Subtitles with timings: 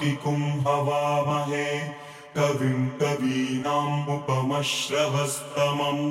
[0.00, 1.68] कार्तिकुम् हवामहे
[2.36, 6.04] कविम् कवीनाम् उपमश्रहस्तमम्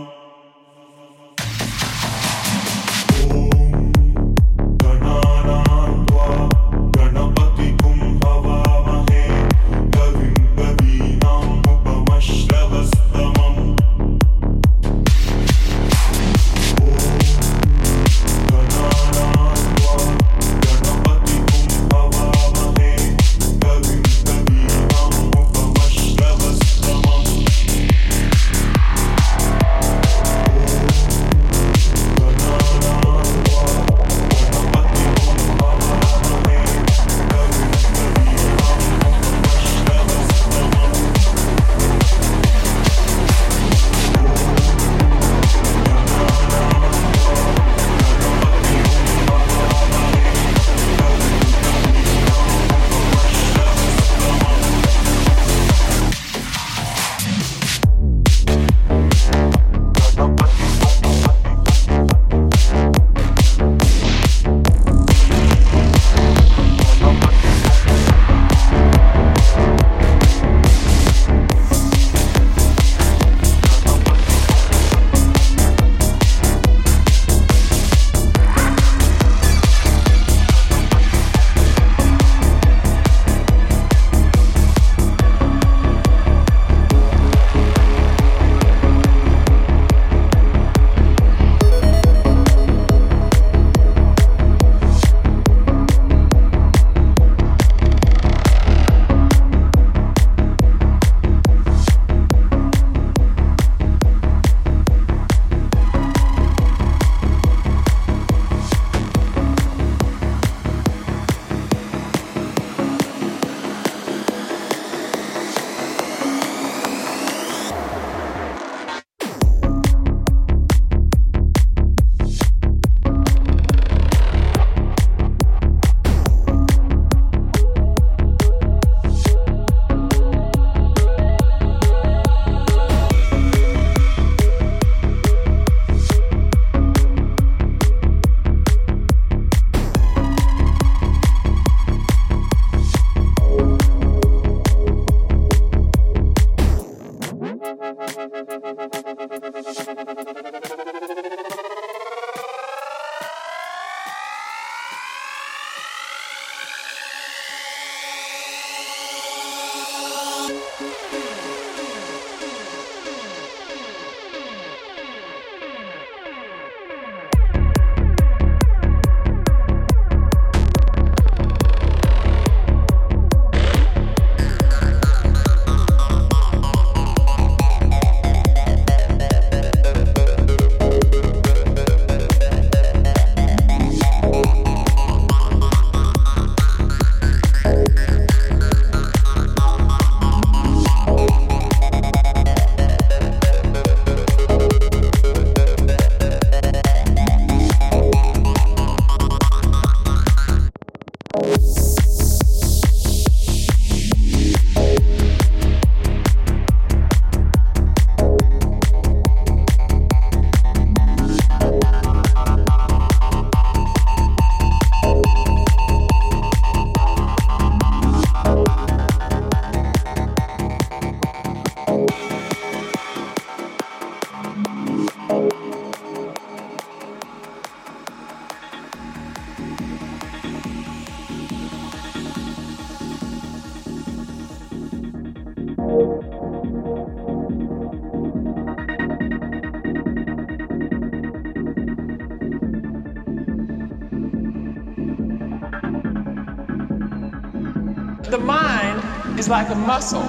[248.29, 250.21] The mind is like a muscle.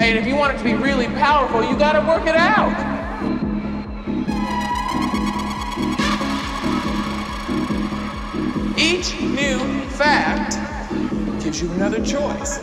[0.00, 2.74] And if you want it to be really powerful, you gotta work it out.
[8.78, 10.58] Each new fact
[11.42, 12.62] gives you another choice.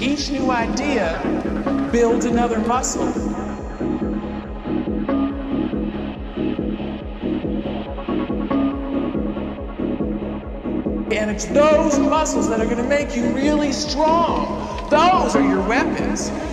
[0.00, 3.31] Each new idea builds another muscle.
[11.32, 16.51] It's those muscles that are going to make you really strong Those are your weapons.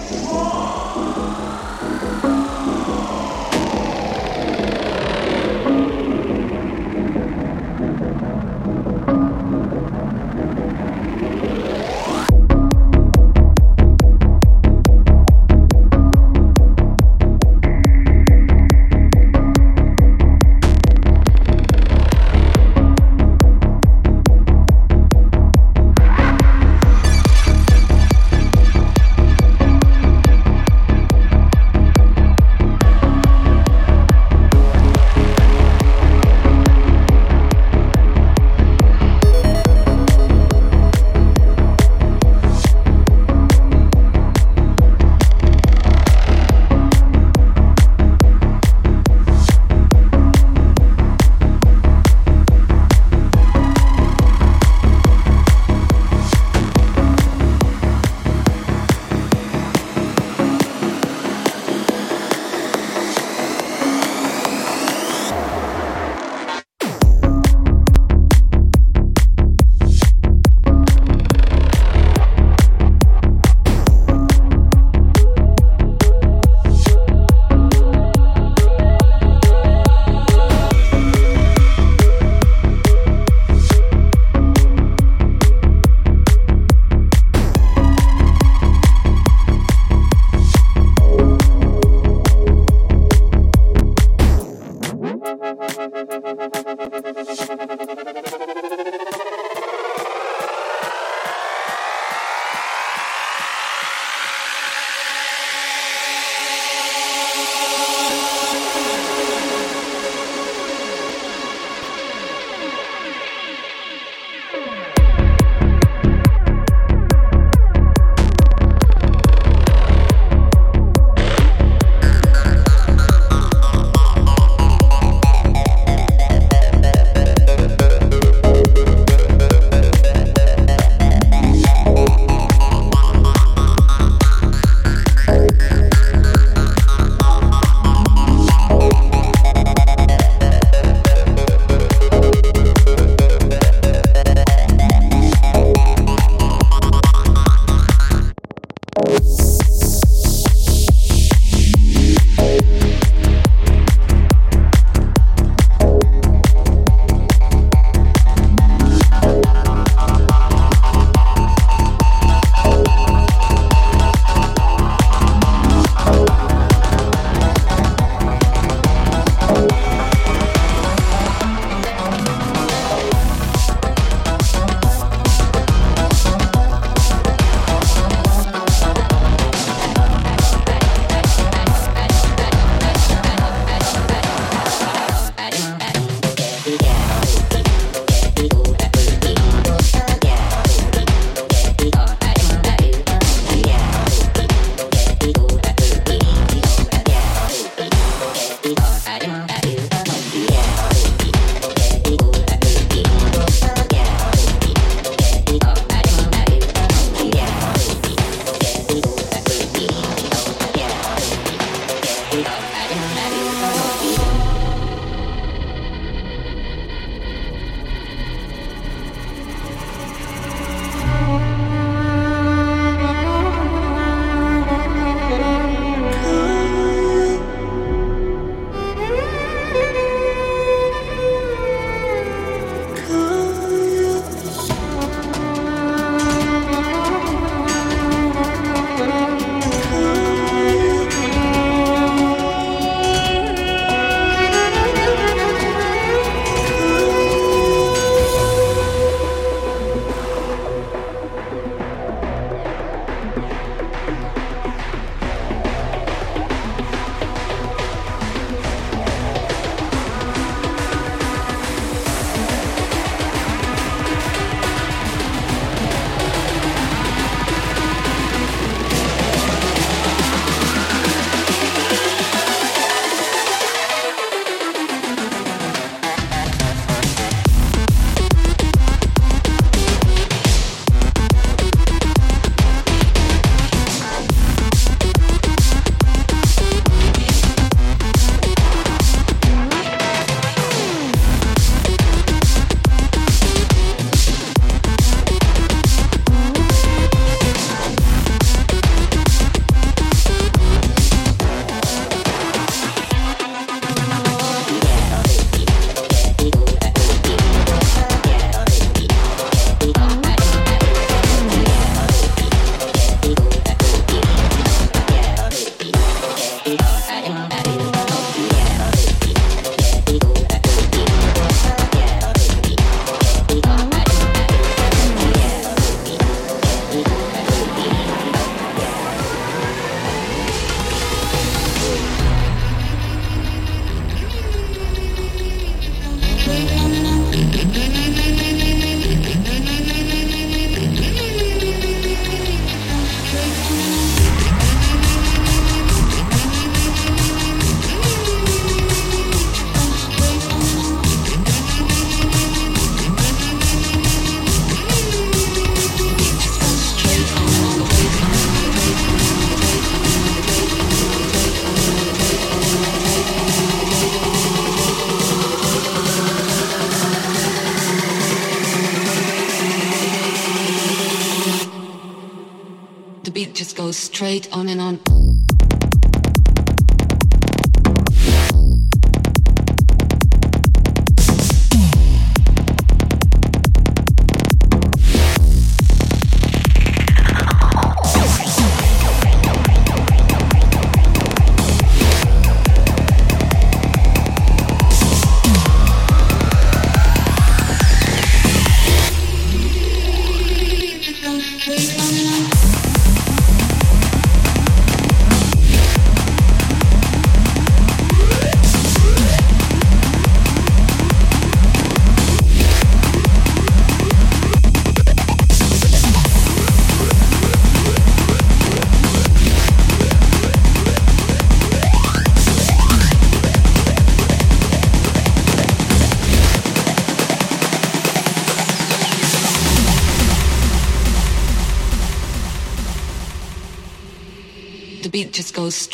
[374.19, 375.18] Straight on and on.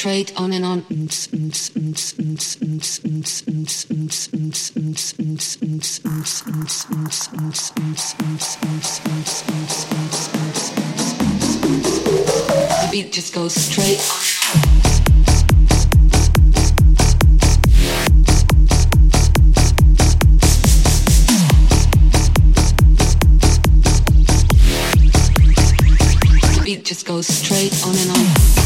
[0.05, 0.85] Straight on and on.
[0.87, 0.99] The
[12.91, 14.21] beat just goes straight on.
[26.83, 28.64] Just goes straight on and on.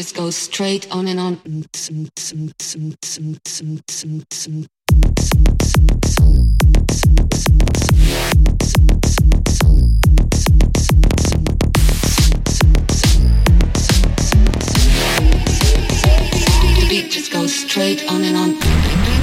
[0.00, 1.34] Just goes straight on and on.
[1.44, 1.68] The
[16.88, 19.19] beat just goes straight on and on.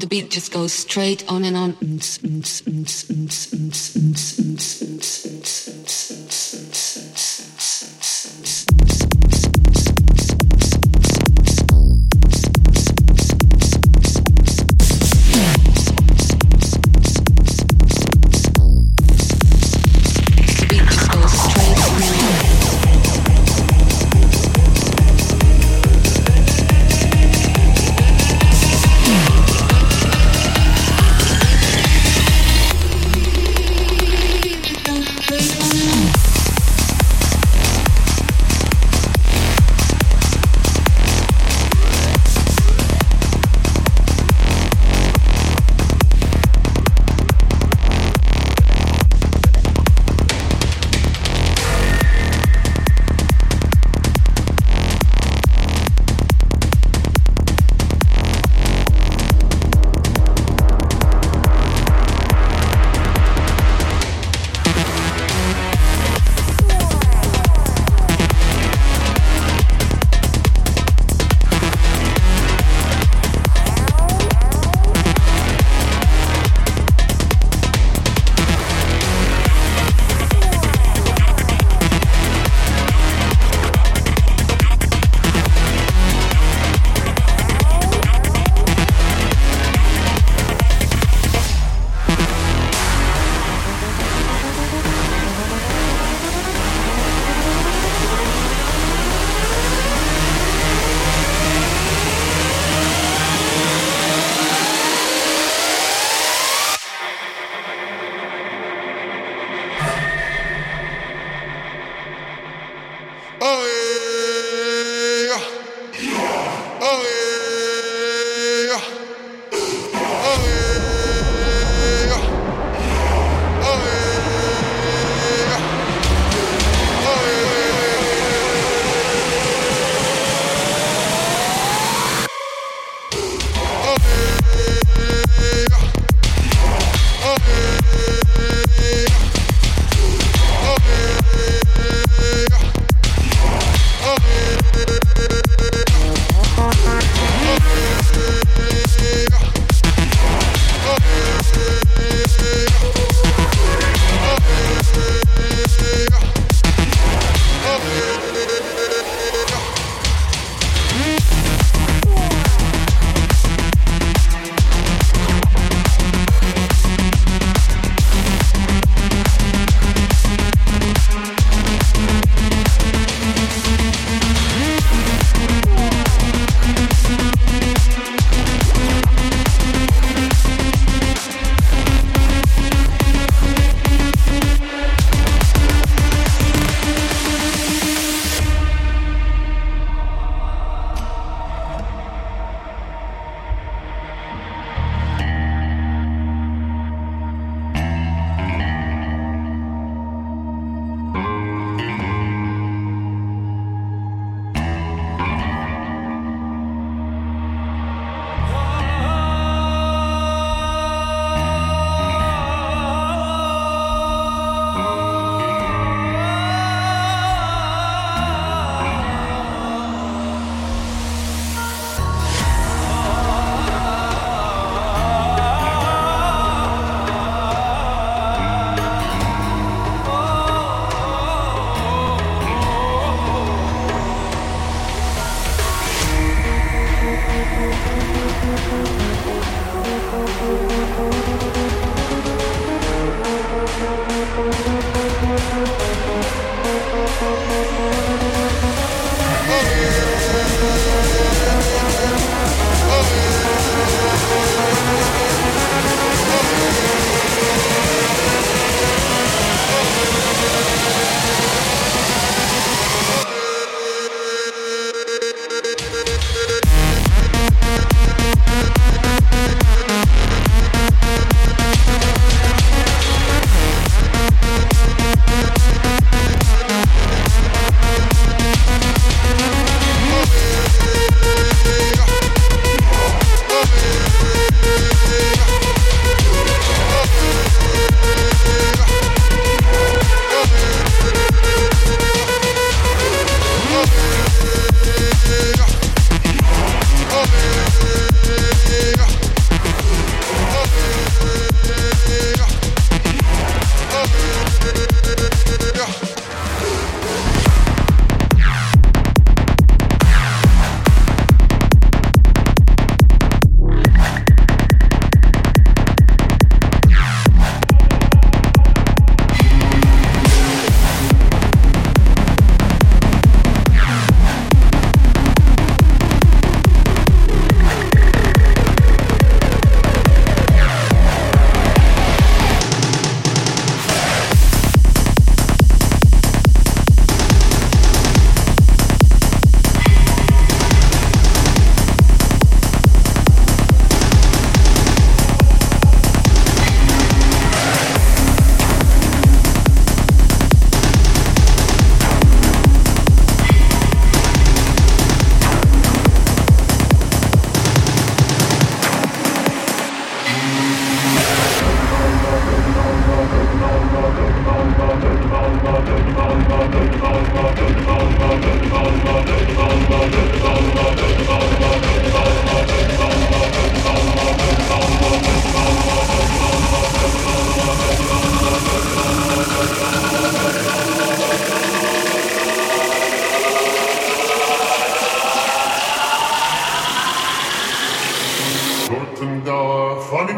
[0.00, 1.76] The beat just goes straight on and on.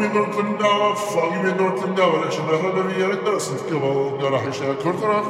[0.00, 3.52] mir Nortendauer, fange mir Nortendauer, عشان هذا في الدرس
[4.84, 5.24] قبل راح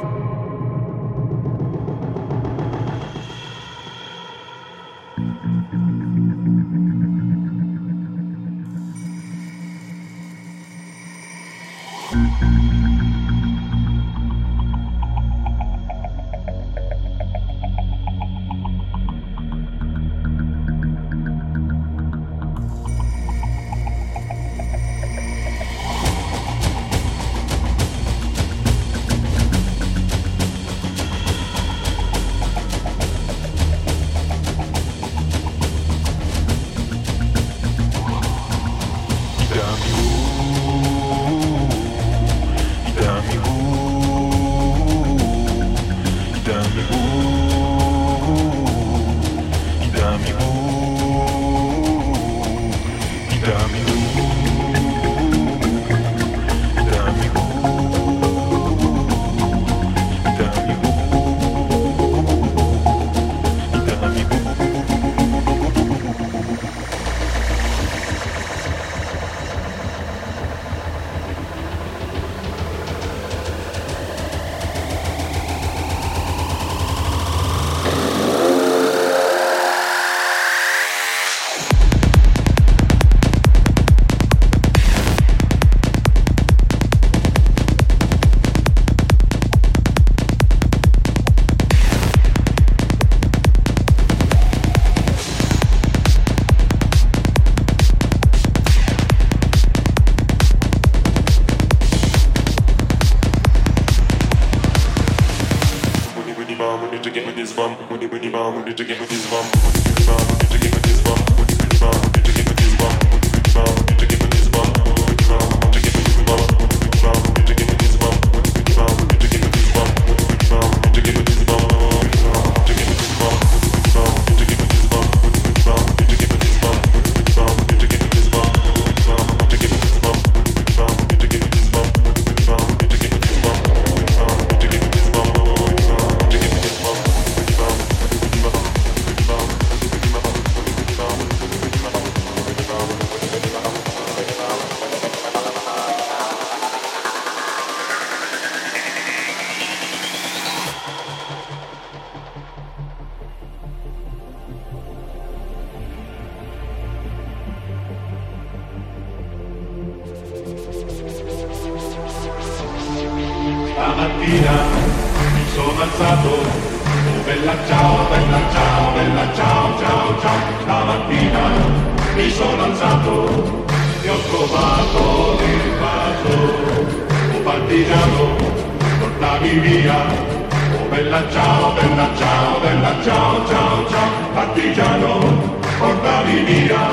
[181.12, 186.88] bella ciao, bella ciao, bella ciao, ciao, ciao, partigiano, portami via,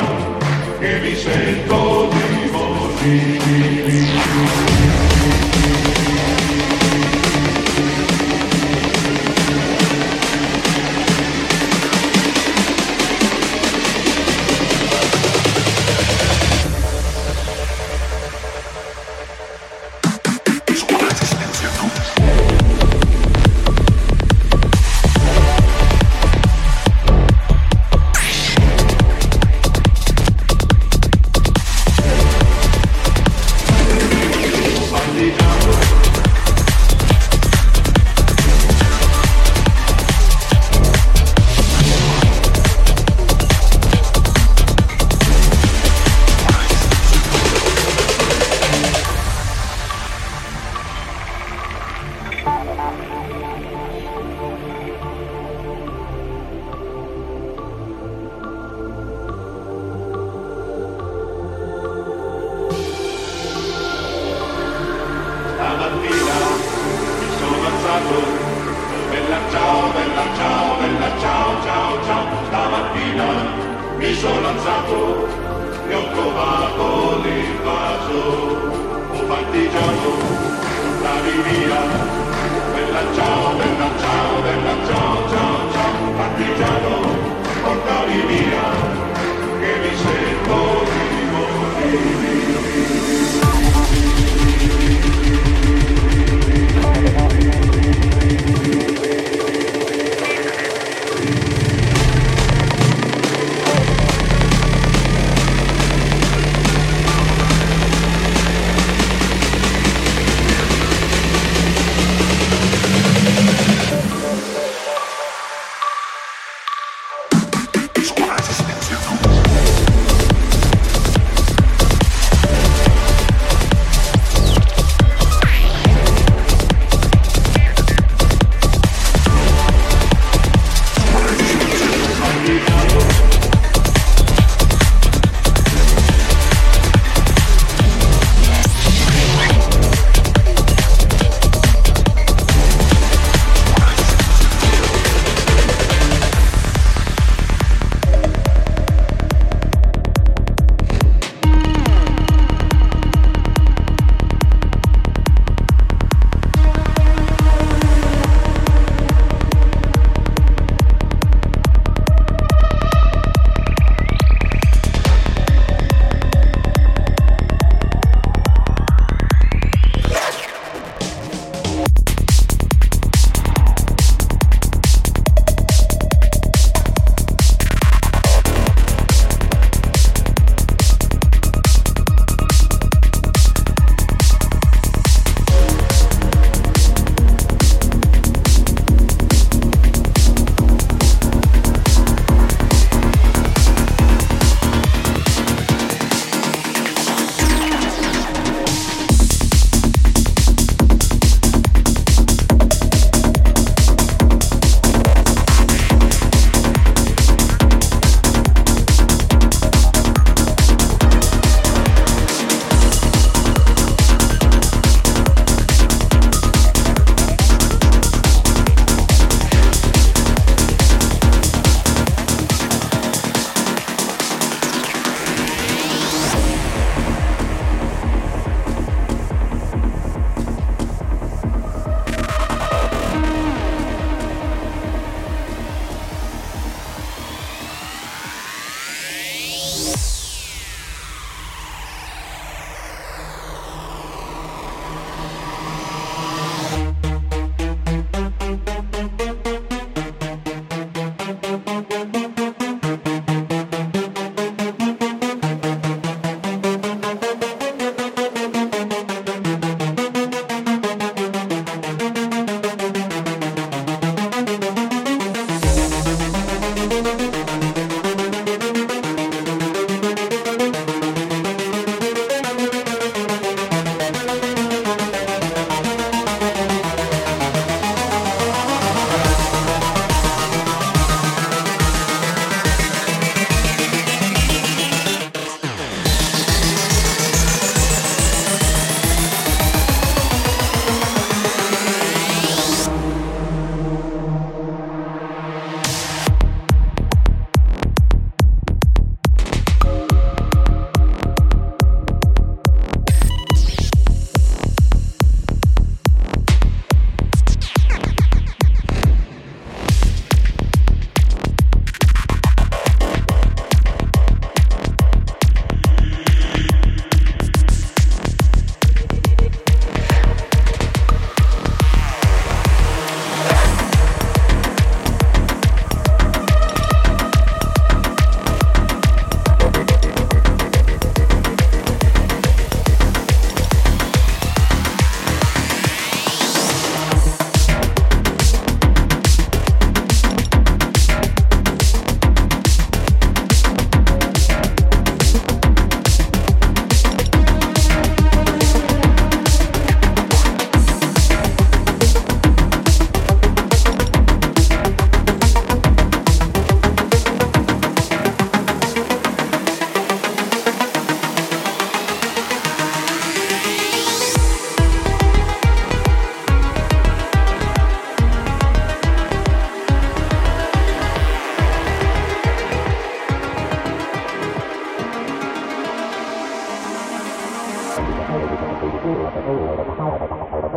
[0.78, 4.00] che mi sento di morire.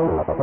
[0.02, 0.42] Yeah.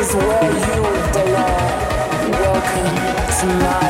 [0.00, 0.82] Is where you
[1.12, 2.30] belong.
[2.30, 2.96] Welcome
[3.38, 3.89] to my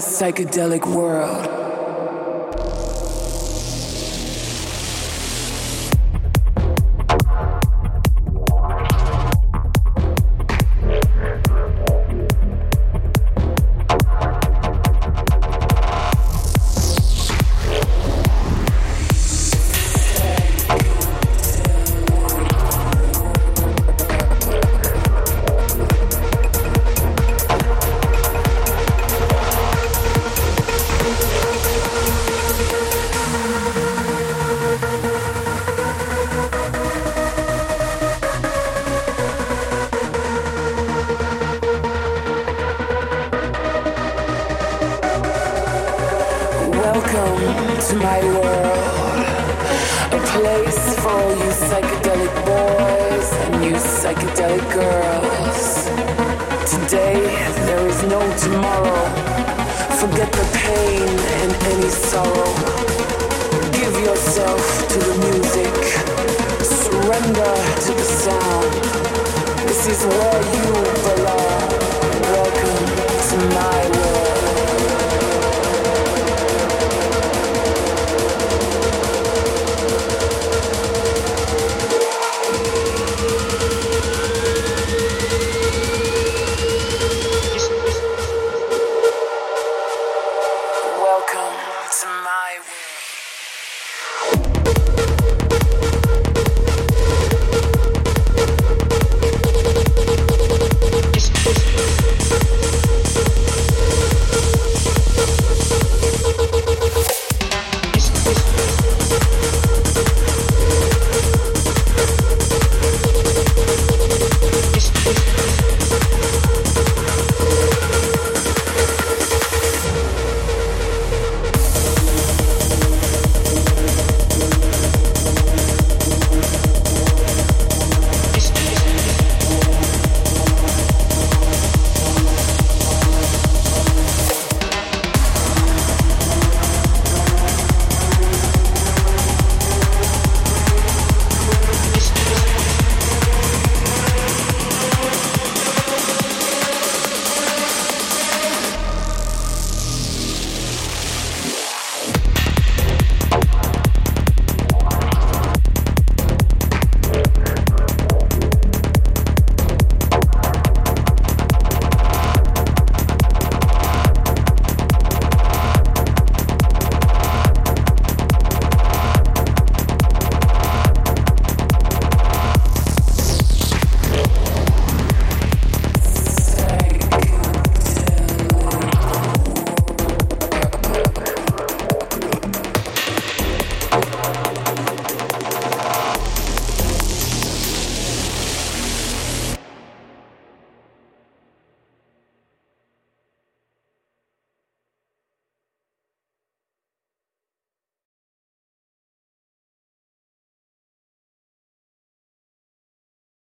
[0.00, 1.37] psychedelic world.